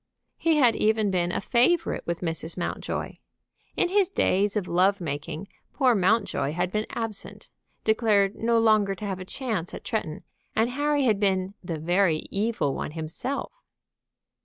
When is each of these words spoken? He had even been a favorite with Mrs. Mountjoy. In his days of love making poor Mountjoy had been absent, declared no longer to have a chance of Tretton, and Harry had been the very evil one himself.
He 0.39 0.55
had 0.55 0.75
even 0.75 1.11
been 1.11 1.31
a 1.31 1.39
favorite 1.39 2.07
with 2.07 2.21
Mrs. 2.21 2.57
Mountjoy. 2.57 3.17
In 3.77 3.89
his 3.89 4.09
days 4.09 4.55
of 4.55 4.67
love 4.67 4.99
making 4.99 5.47
poor 5.73 5.93
Mountjoy 5.93 6.53
had 6.53 6.71
been 6.71 6.87
absent, 6.89 7.51
declared 7.83 8.33
no 8.33 8.57
longer 8.57 8.95
to 8.95 9.05
have 9.05 9.19
a 9.19 9.25
chance 9.25 9.75
of 9.75 9.83
Tretton, 9.83 10.23
and 10.55 10.71
Harry 10.71 11.03
had 11.03 11.19
been 11.19 11.53
the 11.63 11.77
very 11.77 12.27
evil 12.31 12.73
one 12.73 12.93
himself. 12.93 13.53